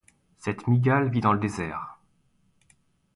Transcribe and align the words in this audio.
Cette 0.39 0.65
mygale 0.65 1.11
vit 1.11 1.21
dans 1.21 1.31
le 1.31 1.37
désert. 1.37 1.99